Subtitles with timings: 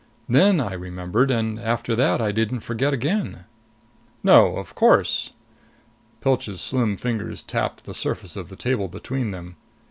[0.27, 3.45] Then I remembered, and after that I didn't forget again."
[4.23, 4.55] "No.
[4.55, 5.31] Of course."
[6.21, 9.57] Pilch's slim fingers tapped the surface of the table between them.